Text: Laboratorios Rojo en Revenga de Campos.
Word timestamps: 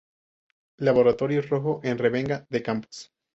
Laboratorios 0.79 1.47
Rojo 1.49 1.79
en 1.83 1.99
Revenga 1.99 2.47
de 2.49 2.63
Campos. 2.63 3.11